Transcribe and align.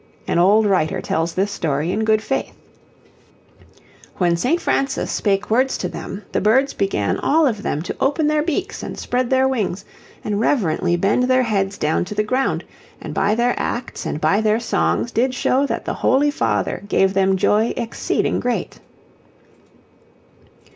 An 0.27 0.39
old 0.39 0.65
writer 0.65 0.99
tells 0.99 1.35
this 1.35 1.51
story 1.51 1.91
in 1.91 2.03
good 2.03 2.23
faith: 2.23 2.55
When 4.17 4.35
St. 4.35 4.59
Francis 4.59 5.11
spake 5.11 5.51
words 5.51 5.77
to 5.77 5.87
them, 5.87 6.23
the 6.31 6.41
birds 6.41 6.73
began 6.73 7.19
all 7.19 7.45
of 7.45 7.61
them 7.61 7.83
to 7.83 7.95
open 7.99 8.25
their 8.25 8.41
beaks 8.41 8.81
and 8.81 8.97
spread 8.97 9.29
their 9.29 9.47
wings 9.47 9.85
and 10.23 10.39
reverently 10.39 10.95
bend 10.97 11.25
their 11.25 11.43
heads 11.43 11.77
down 11.77 12.03
to 12.05 12.15
the 12.15 12.23
ground, 12.23 12.63
and 12.99 13.13
by 13.13 13.35
their 13.35 13.53
acts 13.57 14.07
and 14.07 14.19
by 14.19 14.41
their 14.41 14.59
songs 14.59 15.11
did 15.11 15.35
show 15.35 15.67
that 15.67 15.85
the 15.85 15.93
holy 15.93 16.31
Father 16.31 16.81
gave 16.89 17.13
them 17.13 17.37
joy 17.37 17.71
exceeding 17.77 18.39
great. 18.39 18.79